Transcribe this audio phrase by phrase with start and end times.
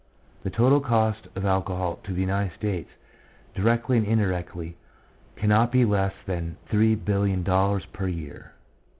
[0.41, 2.89] The total cost of alcohol to the United States,
[3.53, 4.75] directly and indirectly,
[5.35, 8.53] cannot be less than $3,000,000,000 per year.